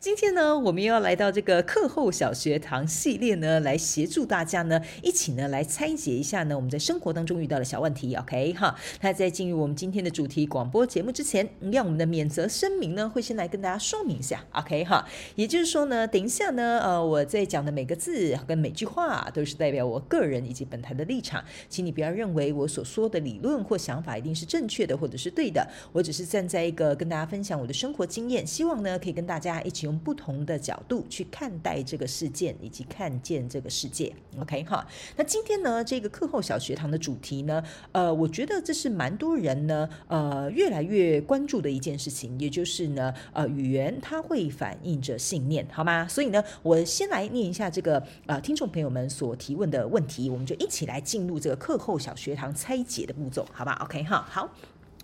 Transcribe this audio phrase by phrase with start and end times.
[0.00, 8.14] 今天呢，我们又要来到这个课后小学堂系列呢，来协助大家呢，一起呢来拆解一下呢我们在生活当中遇到的小问题。
[8.14, 14.42] OK 哈，那在进入我们今天的主题广播节目之前，让我们的免责声明呢，会先来跟大家说明一下。
[14.52, 34.14] OK 哈，也就是说呢，等一下呢，呃，我在讲的每个字跟每句话都是代表我个人以及本台的立场，请你不要认为我所说的理论或想法一定是正确的或者是对的，我只是站在一个跟大家分享我的生活经验，希望呢可以跟大家一起从不同的角度去看待这个事件，以及看见这个世界。
[34.38, 37.60] OK 哈，那今天呢，这个课后小学堂的主题呢，
[37.90, 46.06] 呃，我觉得这是蛮多人呢，呃，越来越关注的一件事情，也就是呢，呃，语言它会反映着信念，好吗？
[46.06, 54.48] 所以呢，我先来念一下这个呃听众朋友们所提问的问题，我们就一起来进入这个课后小学堂拆解的步骤，好吧？OK 哈，好。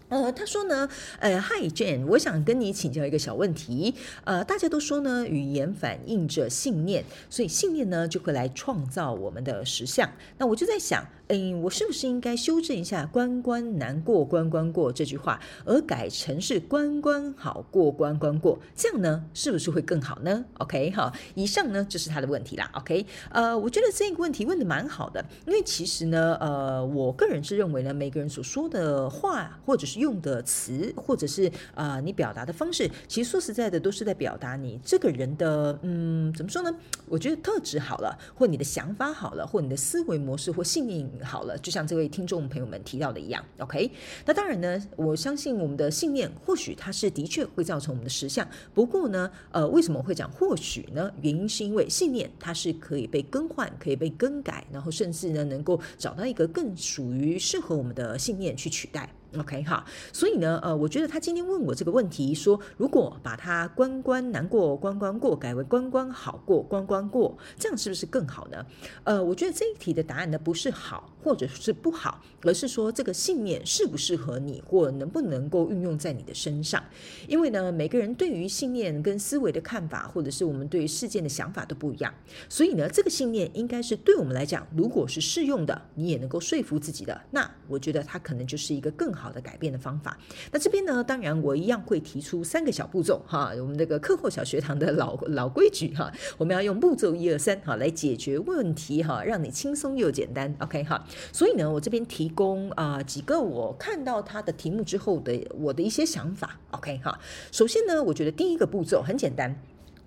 [0.08, 3.94] 呃，他说呢，呃，Hi Jane，我想跟你请教一个小问题。
[4.24, 10.08] 呃，大家都说呢，语言反映着信念，所以信念呢就会来创造我们的实相。
[10.38, 18.56] 那我就在想，嗯，我是不是应该修正一下“关关难过关关过”这句话，而改成是“关关好过关关过”？
[18.76, 22.70] 这样呢，是不是会更好呢？OK，好，以上呢就是他的问题啦。
[22.74, 36.72] OK，呃，我觉得这个问题问得蛮好的，因为其实呢，呃，我个人是认为呢，每个人所说的话或者是用的词，或者是啊、你表达的方式，其实说实在的，都是在表达你这个人的，嗯，怎么说呢？
[37.08, 43.90] 我觉得特质好了，或你的想法好了，或你的思维模式或信念好了，就像这位听众朋友们提到的一样，OK？
[44.24, 48.46] 那当然呢，我相信我们的信念，或许它是的确会造成我们的实相。
[48.74, 51.10] 不过呢，呃，为什么会讲或许呢？
[51.22, 59.08] 原因是因为信念它是可以被更换、可以被更改，然后甚至呢，能够找到一个更属于适合我们的信念去取代。
[59.36, 68.64] OK 哈，所以呢，呃，我觉得他今天问我这个问题，说如果把它关关难过关关过改为关关好过关关过，这样是不是更好呢？
[69.04, 76.82] 呃，我觉得这一题的答案呢，不是好或者是不好，而是说这个信念适不适合你，或能不能够运用在你的身上。
[77.28, 82.14] 因为呢，每个人对于信念跟思维的看法，或者是我们对于事件的想法都不一样，
[82.48, 89.26] 所以呢，这个信念应该是对我们来讲，如果是适用的，你也能够说服自己的，那我觉得它可能就是一个更好。
[89.36, 90.16] 的改变的方法。
[90.52, 100.54] 那这边呢，当然我一样会提出三个小步骤哈，我们这个课后小学堂的老老规矩哈，我们要用步骤一二三哈来解决问题哈，让你轻松又简单。
[100.60, 106.58] OK 哈，所以呢，我这边提供啊、几个我看到他的题目之后的我的一些想法。
[106.72, 107.18] OK 哈，
[107.50, 109.54] 首先呢，我觉得第一个步骤很简单，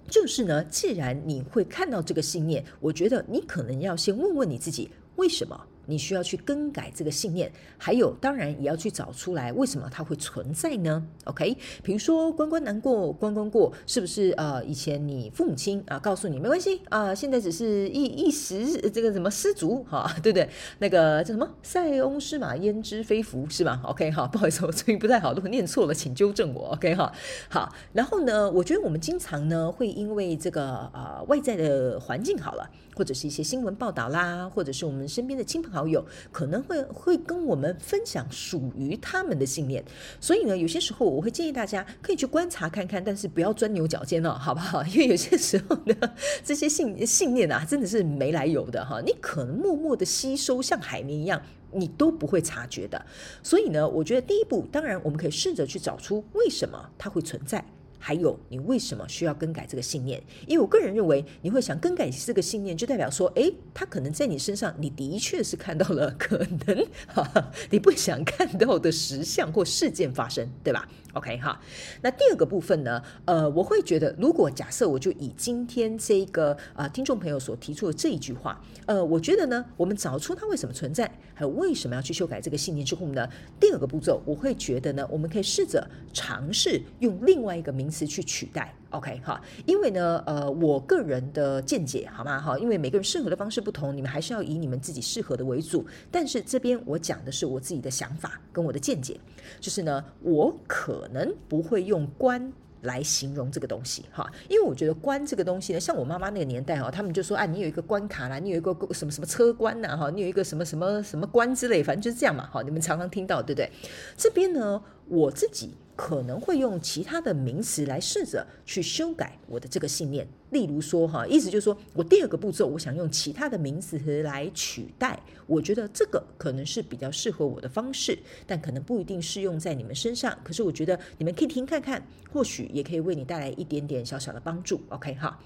[0.09, 5.59] 就是呢，既然你会看到这个信念，我觉得你可能要先问问你自己，为什么？
[5.90, 20.48] 你需要去更改这个信念，还有当然也要去找出来为什么它会存在呢？OK，比如说关关难过关关过，是不是呃以前你父母亲啊告诉你没关系啊，现在只是一一时这个什么失足哈，对不对？
[20.78, 26.70] 那个叫什么塞翁失马焉知非福是吧？OK 哈， 不好意思，我声音不太好，如果念错了请纠正我。
[26.74, 27.12] OK 哈，
[27.50, 39.82] 好，然后呢，我觉得我们经常呢会因为这个呃外在的环境好了，或者是一些新闻报道啦，或者是我们身边的亲朋好好友可能会会跟我们分享属于他们的信念，
[40.20, 44.84] 所以呢，有些时候我会建议大家可以去观察看看，但是不要钻牛角尖哦，好不好？
[44.92, 45.96] 因为有些时候呢，
[46.44, 51.42] 这些信信念啊，真的是没来由的哈，你可能默默的吸收，像海绵一样，
[51.72, 53.06] 你都不会察觉的。
[53.42, 57.64] 所以呢，我觉得第一步，当然我们可以试着去找出为什么它会存在。
[58.00, 60.24] 还有，你为什么需要更改这个信念？
[60.48, 71.60] 因为我个人认为，你会想更改这个信念，就代表说，诶，他可能在你身上，你的确是看到了可能哈哈， 你不想看到的实相或事件发生，对吧？OK 哈。
[72.01, 73.04] 那第二个部分呢？
[73.25, 83.28] 呃，我会觉得，如果假设我就以今天这个啊、听众朋友所提出的这一句话，呃，我觉得呢，我们找出它为什么存在，还有为什么要去修改这个信念之后呢，
[83.60, 87.88] 第二个步骤，我会觉得呢，我们可以试着尝试用另外一个名。
[87.89, 92.39] 词去取代，OK 哈，因为呢，呃，我个人的见解，好吗？
[92.39, 95.86] 哈，因为每个人适合的方式不同，你们还是要以你们自己适合的为主。
[96.12, 99.19] 但是这边我讲的是我自己的想法跟我的见解，
[99.59, 102.51] 就是呢，我可能不会用关
[102.83, 113.69] 来形容这个东西哈，因为我觉得关这个东西呢，像我妈妈那个年代哈，他们就说啊，你有一个关卡啦，你有一个什么什么车关呐哈，你有一个什么什么什么关之类，反正就是这样嘛哈，你们常常听到对不对？
[114.15, 115.72] 这边呢，我自己。
[116.00, 128.18] 可能会用其他的名词来试着去修改我的这个信念，例如说哈，意思就是说我第二个步骤，我想用其他的名词来取代，我觉得这个可能是比较适合我的方式，
[128.48, 130.40] 但可能不一定适用在你们身上。
[130.42, 132.02] 可是我觉得你们可以听看看，
[132.32, 134.80] 或许也可以为你带来一点点小小的帮助。
[134.88, 135.38] OK 哈。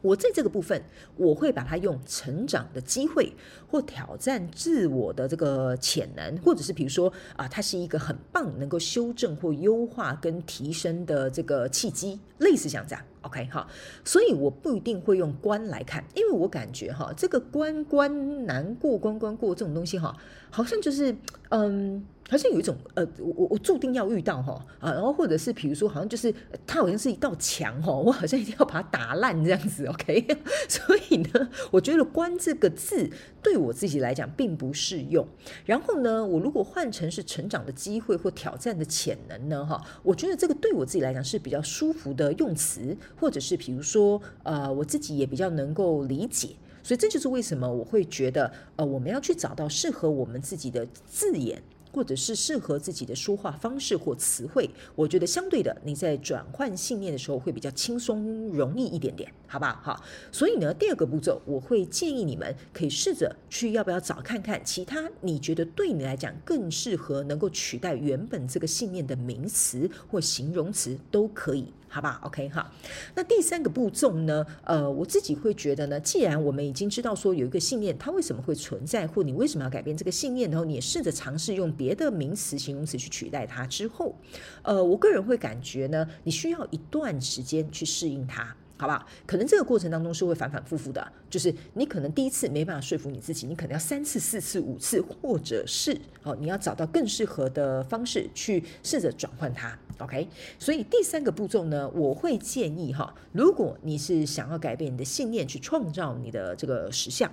[0.00, 0.82] 我在这个部分，
[1.16, 3.32] 我会把它用成长的机会，
[3.68, 13.04] 或挑战自我的这个潜能，或者是比如说啊，它是一个很棒能够修正或优化跟提升的这个契机，类似像这样。
[13.22, 13.66] ，OK 哈，
[14.04, 20.16] 所以我不一定会用关来看，因为我感觉哈，这个关关难过关关过这种东西哈，
[20.50, 21.14] 好像就是
[21.50, 22.04] 嗯。
[22.30, 26.30] 好像有一种呃，我我注定要遇到哈啊，然后或者是比如说，好像就是
[26.66, 30.26] 它好像是一道墙哈，我好像一定要把它打烂这样子，OK？
[30.68, 33.08] 所以呢，我觉得“关”这个字
[33.42, 35.26] 对我自己来讲并不适用。
[35.64, 46.50] 然后呢，我如果换成是成长的机会或挑战的潜能呢，哈，我觉得这个对我自己来讲是比较舒服的用词，或者是比如说呃，我自己也比较能够理解。
[46.82, 51.62] 所以这就是为什么我会觉得呃，我们要去找到适合我们自己的字眼。
[51.90, 59.80] 或者是适合自己的说话方式或词汇，我觉得相对的，你在转换信念的时候会比较轻松容易一点点，好不好？
[59.82, 71.72] 好，所以呢，第二个步骤，我会建议你们可以试着去要不要找看看其他你觉得对你来讲更适合能够取代原本这个信念的名词或形容词都可以。
[71.88, 72.70] 好吧，OK 哈。
[73.14, 74.44] 那第三个步骤呢？
[74.62, 84.14] 呃，我自己会觉得呢，既然我们已经知道说有一个信念，它为什么会存在，或你为什么要改变这个信念，然后你也试着尝试用别的名词、形容词去取代它之后，
[84.62, 88.54] 呃，我个人会感觉呢，你需要一段时间去适应它。
[88.80, 89.04] 好不好？
[89.26, 99.76] 可能这个过程当中是会反反复复的，就是你可能第一次没办法说服你自己，你可能要三次、四次、五次，或者是哦，你要找到更适合的方式去试着转换它。
[99.98, 100.28] OK，
[100.60, 107.28] 所以第三个步骤呢，我会建议哈，如果你是想要改变你的信念，去创造你的这个实相，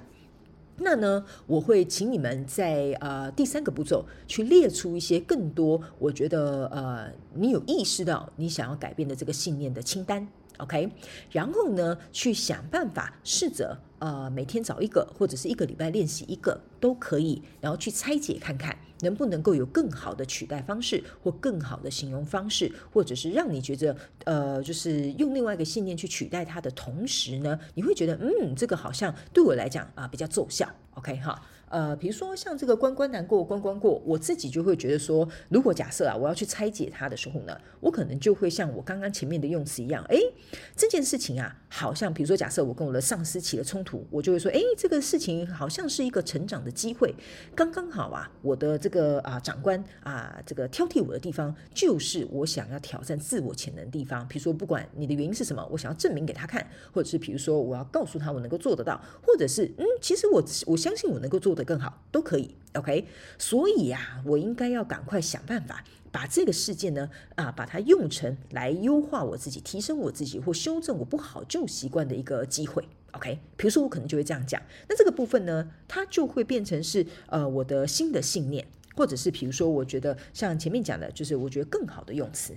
[0.77, 10.27] 那呢，我会请你们在呃第三个步骤去列出一些更多，我觉得呃你有意识到你想要改变的这个信念的清单。
[10.57, 10.89] OK，
[11.31, 23.95] 然后呢，去想办法试着呃每天找一个，或者是一个礼拜练习一个都可以，然后去拆解看看能不能够有更好的取代方式，或更好的形容方式，或者是让你觉得
[24.25, 30.67] 呃就是用另外一个信念去取代它的同时呢，你会觉得嗯这个好像对我来讲啊、比较奏效。
[30.95, 31.41] OK 哈。
[31.67, 40.17] 呃，比如说像这个关关难过关关过，我自己就会觉得说，如果假设啊，我要去拆解它的时候呢，我可能就会像我刚刚前面的用词一样，诶，
[40.75, 47.15] 这件事情啊，好像比如说假设我跟我的上司起了冲突，我就会说，诶，这个事情好像是一个成长的机会，
[47.55, 54.27] 刚刚好啊，我的这个啊长官啊这个挑剔我的地方，就是我想要挑战自我潜能的地方。
[54.27, 61.55] 比如说不管你的原因是什么，我想要证明给他看，或者是比如说我要告诉他我能够做得到，或者是嗯，其实我我相信我能够做。
[61.55, 63.07] 得更好都可以，OK，
[63.37, 65.81] 所以呀、我应该要赶快想办法
[66.11, 73.39] 把这个事件呢，啊，把它用成来优化我自己、提升我自己或修正我不好旧习惯的一个机会，OK。
[73.57, 82.55] 比如说，我可能就会这样讲，那这个部分呢，它就会变成是呃我的新的信念，或者是比如说，我觉得像前面讲的，就是我觉得更好的用词。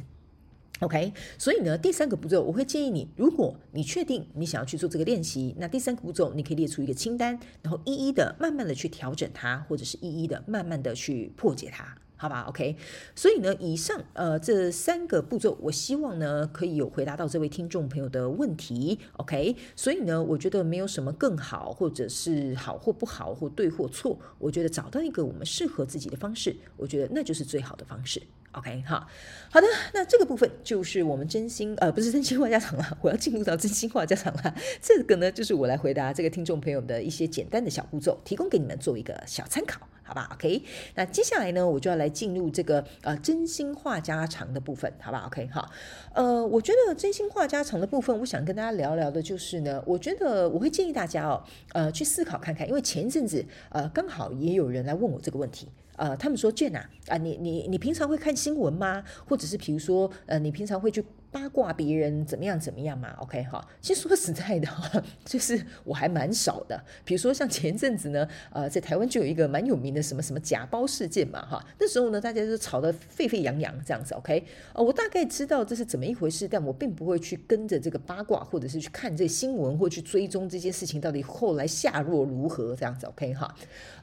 [0.81, 12.77] OK，所以呢，第三个步骤我会建议你，如果你确定你想要去做这个练习，那第三个步骤你可以列出一个清单，然后一一的慢慢的去调整它，或者是一一的慢慢的去破解它，好吧？OK，
[13.15, 18.99] 所以呢，以上呃这三个步骤，我希望呢可以有回答到这位听众朋友的问题。
[19.19, 28.21] OK，所以呢，我觉得没有什么更好，或者是好或不好，或对或错，我觉得找到一个我们适合自己的方式，我觉得那就是最好的方式。
[28.59, 29.07] OK，好，
[29.51, 34.55] 好的，那这个部分就是我们真心呃，不是真心话家常了， 我要进入到真心话家常了。
[34.83, 40.61] 这个呢，就是我来回答这个听众朋友的一些简单的小步骤，提供给你们做一个小参考，好吧？OK，
[40.97, 45.71] 那接下来呢，我就要来进入这个呃真心话家常的部分，好吧？OK，好，
[46.15, 55.69] 呃，我觉得真心话家常的部分，我想跟大家聊聊的就是呢，我觉得我会建议大家哦，呃，去思考看看，因为前一阵子呃刚好也有人来问我这个问题。
[55.99, 59.05] 呃，他们说，Jhen 啊，啊，你你你平常会看新闻吗？
[59.27, 66.83] 或者是比如说，呃，你平常会去八卦别人怎么样怎么样嘛？OK 哈，其实说实在的哈，就是我还蛮少的。
[67.05, 74.15] 比如说像前阵子呢，呃，在台湾就有一个蛮有名的什么什么假包事件嘛哈，那时候呢，大家都吵得沸沸扬扬这样子。
[74.15, 83.07] OK，呃，我大概知道这是怎么一回事，但我并不会去跟着这个八卦，或者是去看这新闻，或去追踪这件事情到底后来下落如何这样子。
[83.07, 83.55] OK 哈，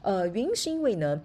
[0.02, 1.20] 呃，原因是因为呢，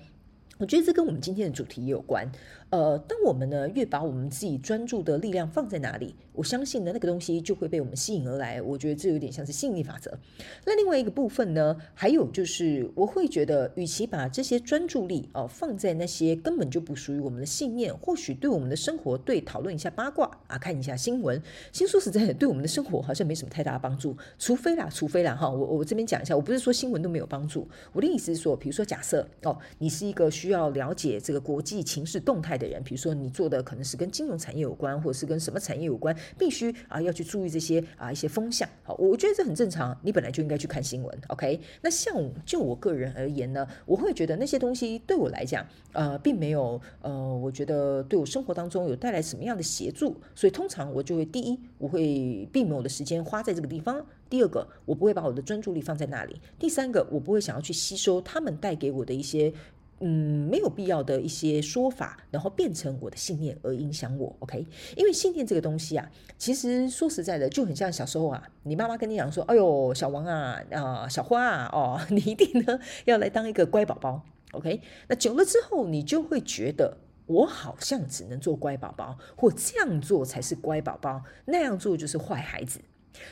[0.62, 2.32] 我觉得这跟我们今天的主题也有关。
[2.72, 8.62] 呃，当我们呢越把我们自己专注的力量放在哪里，我相信呢那个东西就会被我们吸引而来。
[8.62, 10.18] 我觉得这有点像是吸引力法则。
[10.66, 21.42] 那另外一个部分呢，还有就是我会觉得，与其把这些专注力哦、放在那些根本就不属于我们的信念，或许对我们的生活，对讨论一下八卦啊，看一下新闻，
[21.74, 24.16] 其实说实在的，对我们的生活好像没什么太大的帮助。
[24.40, 38.70] 除非啦，除非啦哈，我我这边讲一下，我不是说新闻都没有帮助，我的意思是说，比如说假设哦，你是一个需要了解这个国际情势动态的人，比如说你做的可能是跟金融产业有关，或者是跟什么产业有关，必须啊要去注意这些啊一些风向。
[38.84, 41.20] 好，我觉得这很正常，你本来就应该去看新闻。
[41.30, 42.14] OK，那像
[42.46, 54.00] 就我个人而言呢，我会觉得那些东西对我来讲，呃，并没有呃，我觉得对我生活当中有带来什么样的协助，所以通常我就会第一，我会避免我的时间花在这个地方；
[54.30, 59.54] 第二个，我不会把我的专注力放在那里；第三个，我不会想要去吸收他们带给我的一些。
[60.02, 64.66] 嗯，没有必要的一些说法，然后变成我的信念而影响我，OK？
[64.98, 82.82] 因为信念这个东西啊，其实说实在的，就很像小时候啊，你妈妈跟你讲说：“哎呦，小王啊，啊，小花啊，哦， 你一定呢要来当一个乖宝宝，OK？” 那久了之后，你就会觉得我好像只能做乖宝宝，或这样做才是乖宝宝，那样做就是坏孩子。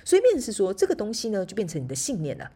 [0.06, 2.52] 所以，变成是说这个东西呢，就变成你的信念了。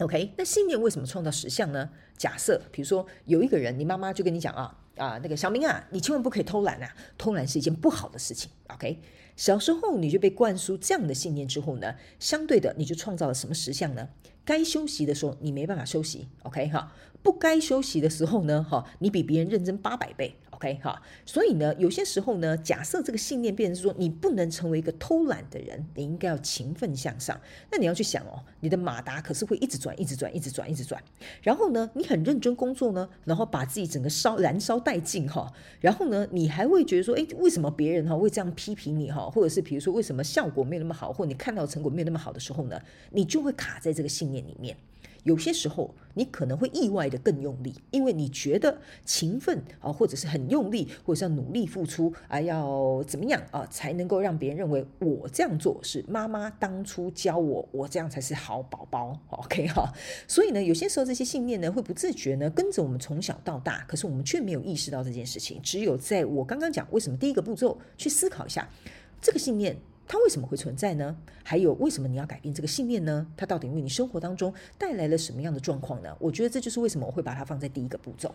[0.00, 1.90] OK，那信念为什么创造实相呢？
[2.16, 6.88] 假设，比如说有一个人，你妈妈就跟你讲啊啊，那个小明啊，你千万不可以偷懒啊，
[7.18, 8.50] 偷懒是一件不好的事情。
[8.68, 8.98] OK，
[9.36, 14.08] 小时候你就被灌输这样的信念之后呢，相对的你就创造了什么实相呢？
[14.42, 16.28] 该休息的时候你没办法休息。
[16.44, 20.34] OK 哈，不该休息的时候呢，哈，你比别人认真八百倍。
[20.60, 27.40] OK 哈，所以呢，有些时候呢，假设这个信念变成说，你不能成为一个偷懒的人，你应该要勤奋向上。
[27.72, 31.02] 那你要去想哦，你的马达可是会一直转，一直转，一直转，一直转。
[31.40, 35.50] 然后呢，你很认真工作呢，然后把自己整个烧燃烧殆尽哈。
[35.80, 39.30] 然后呢，你还会觉得说，诶，为什么别人哈会这样批评你哈？
[39.30, 42.78] 或者是比如说，为什么效果没有那么好，或你看到成果没有那么好的时候呢，
[43.12, 44.76] 你就会卡在这个信念里面。
[45.24, 59.18] 有些时候，你可能会意外的更用力，因为你觉得勤奋啊，或者是很用力，或者是要努力付出啊，要怎么样啊，才能够让别人认为我这样做是妈妈当初教我，我这样才是好宝宝。
[59.30, 59.92] OK 哈，
[60.26, 65.60] 所以呢，有些时候这些信念呢，会不自觉呢跟着我们从小到大，可是我们却没有意识到这件事情。
[65.62, 68.68] 只有在我刚刚讲为什么第一个步骤去思考一下
[69.20, 69.76] 这个信念。
[70.10, 71.16] 它为什么会存在呢？
[71.44, 73.24] 还有为什么你要改变这个信念呢？
[73.36, 76.12] 它到底为你生活当中带来了什么样的状况呢？
[76.18, 78.34] 我觉得这就是为什么我会把它放在第一个步骤。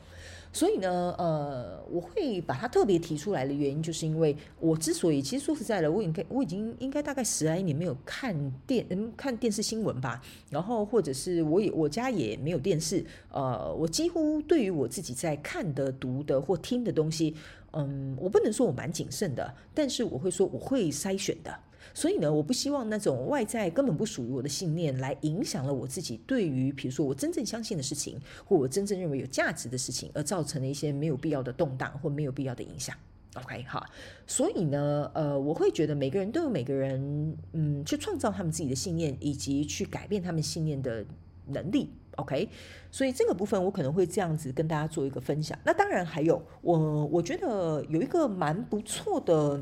[0.53, 8.33] 所以呢，呃，我会把它特别提出来的原因，就是因为我之所以其实说实在的，我应该我已经应该大概十来年没有看
[8.65, 17.35] 电嗯看电视新闻吧，然后或者是我也我家也没有电视，呃，我几乎对于我自己在看的、读的或听的东西。
[17.75, 21.53] 嗯，我不能说我蛮谨慎的，但是我会说我会筛选的。
[21.93, 32.95] 所以呢，我不希望那种外在根本不属于我的信念来影响了我自己对于，比如说我真正相信的事情，或我真正认为有价值的事情，而造成了一些没有必要的动荡或没有必要的影响。
[33.35, 33.85] OK，好。
[34.25, 41.05] 所以呢，呃，我会觉得每个人都有每个人，嗯，去创造他们自己的信念，以及去改变他们信念的
[41.47, 41.91] 能力。
[42.17, 42.49] OK，
[42.91, 45.57] 所以这个部分我可能会这样子跟大家做一个分享。
[45.63, 49.61] 那当然还有我，我觉得有一个蛮不错的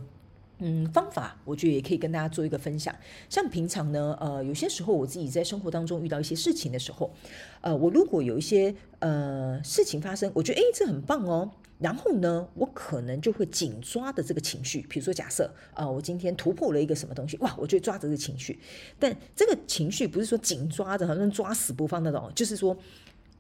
[0.66, 2.96] 嗯方法，我觉得也可以跟大家做一个分享。
[3.30, 7.14] 像平常呢，呃，有些时候我自己在生活当中遇到一些事情的时候，
[7.60, 11.52] 呃，我如果有一些呃事情发生，我觉得诶，这很棒哦。
[11.80, 15.44] 然后呢，我可能就会紧抓的这个情绪，比如说假设
[15.74, 18.58] 啊、呃，我今天突破了一个什么东西，哇，我就抓着这个情绪。
[18.98, 22.78] 但这个情绪不是说紧抓着，好像抓死不放那种，就是说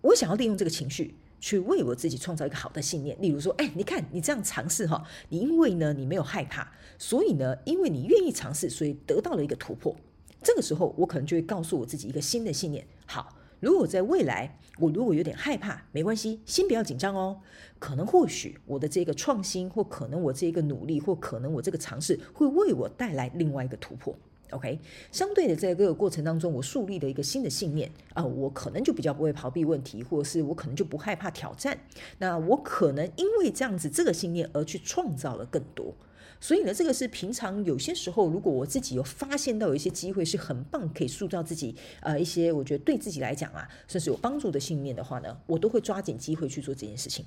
[0.01, 3.21] 我想要利用这个情绪去为我自己创造一个好的信念。
[3.21, 9.93] 例如说，哎，你看你这样尝试哈，你因为呢你没有害怕，所以呢，因为你愿意尝试，所以得到了一个突破。
[10.41, 13.37] 这个时候，我可能就会告诉我自己一个新的信念，好。
[13.59, 17.39] 如果在未来，我如果有点害怕，没关系，先不要紧张哦。
[17.79, 24.17] 可能或许我的这个创新，或可能我这个努力，或可能我这个尝试，会为我带来另外一个突破。
[24.53, 24.79] OK，
[25.11, 31.77] 相对的，在这个过程当中，我树立了一个新的信念啊、我可能就比较不会逃避问题，或者是我可能就不害怕挑战。
[32.19, 35.93] 那我可能因为这样子这个信念而去创造了更多。
[36.39, 47.25] 所以呢，这个是平常有些时候，如果我自己有发现到有一些机会是很棒，可以塑造自己呃一些我觉得对自己来讲啊，甚至有帮助的信念的话呢，我都会抓紧机会去做这件事情。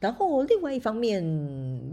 [0.00, 1.24] 然后另外一方面，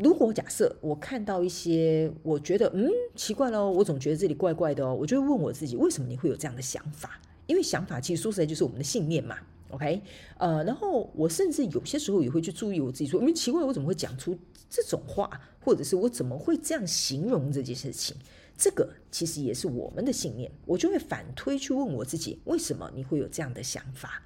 [0.03, 7.21] 如果假设我看到一些，我觉得嗯奇怪了，我总觉得这里怪怪的哦，我就会问我自己，为什么你会有这样的想法？
[7.47, 9.37] 因为想法其实说实在就是我们的信念嘛。
[9.69, 10.01] OK，
[10.37, 14.37] 呃，然后我甚至有些时候也会去注意我自己，说，因为，奇怪，我怎么会讲出
[14.69, 15.29] 这种话，
[15.61, 18.17] 或者是我怎么会这样形容这件事情？
[18.57, 24.21] 这个其实也是我们的信念，我就会反推去问我自己，为什么你会有这样的想法？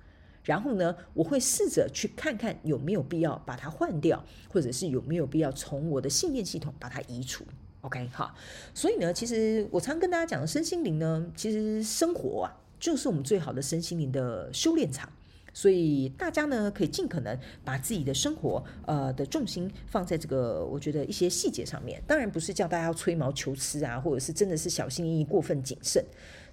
[0.46, 7.44] 然后呢，我会试着去看看有没有必要把它换掉，或者是有没有必要从我的信念系统把它移除。
[7.82, 8.34] OK，好。
[8.74, 15.12] 所以呢，其实我常跟大家讲的身心灵呢，其实生活啊，就是我们最好的身心灵的修炼场。
[15.52, 22.00] 所以大家呢，可以尽可能把自己的生活呃的重心放在这个，我觉得一些细节上面。
[22.06, 26.06] 当然不是叫大家要吹毛求疵啊，或者是真的是小心翼翼、过分谨慎。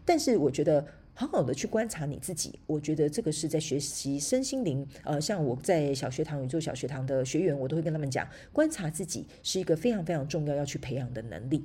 [0.07, 0.83] 但是我觉得。
[1.15, 4.85] 好好的去观察你自己，我觉得这个是在学习身心灵。
[5.05, 11.63] 呃，像我在小学堂宇宙小学堂的学员，我都会跟他们讲，观察自己是一个非常非常重要要去培养的能力，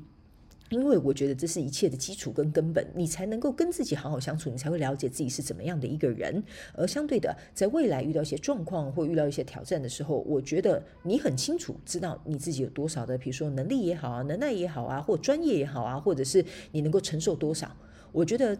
[0.70, 6.44] 因为我觉得这是一切的基础跟根本，你才能够跟自己好好相处，你才会了解自己是怎么样的一个人。
[6.74, 17.74] 而相对的，在未来遇到一些状况或遇到一些挑战的时候，我觉得你很清楚知道你自己有多少的，比如说能力也好啊，能耐也好啊，或专业也好啊，或者是你能够承受多少，
[18.12, 18.58] 我觉得。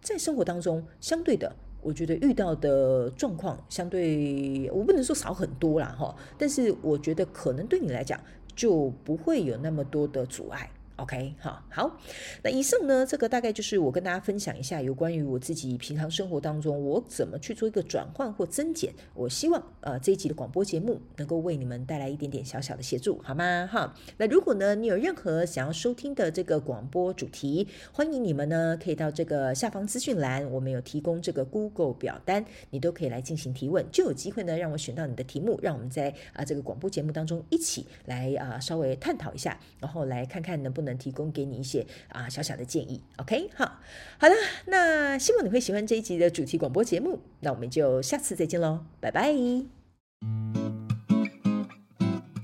[0.00, 8.18] 在生活当中，相对的，我觉得遇到的状况相对，我不能说少很多啦哈，但是我觉得可能对你来讲
[8.54, 10.70] 就不会有那么多的阻碍。
[11.00, 11.98] OK，好，好，
[12.42, 18.92] 那以上呢，这个大概就是我跟大家分享一下有关于我自己平常生活当中我怎么去做一个转换或增减。
[19.14, 23.66] 我希望呃这一集的广播节目能够为你们带来一点点小小的协助，好吗？
[23.72, 40.89] 哈，那如果呢你有任何想要收听的这个广播主题，欢迎你们呢可以到这个下方资讯栏，我们有提供这个 Google 表单，你都可以来进行提问，就有机会呢让我选到你的题目，让我们在啊这个广播节目当中一起来啊稍微探讨一下，然后来看看能不能。
[40.90, 43.80] 能提供给你一些啊小小的建议，OK，好，
[44.18, 44.34] 好了，
[44.66, 50.59] 那希望你会喜欢这一集的主题广播节目，那我们就下次再见喽，拜拜。